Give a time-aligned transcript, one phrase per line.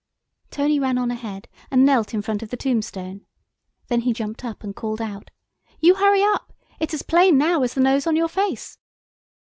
[0.49, 3.23] Tony ran on ahead and knelt in front of the tombstone.
[3.87, 5.29] Then he jumped up and called out,
[5.79, 8.79] "You hurry up, it's as plain now as the nose on your face."